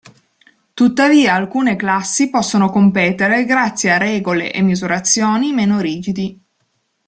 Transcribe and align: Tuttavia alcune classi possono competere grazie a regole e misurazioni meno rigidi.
Tuttavia 0.73 1.35
alcune 1.35 1.75
classi 1.75 2.31
possono 2.31 2.71
competere 2.71 3.45
grazie 3.45 3.91
a 3.93 3.97
regole 3.97 4.51
e 4.51 4.59
misurazioni 4.63 5.51
meno 5.53 5.79
rigidi. 5.79 6.41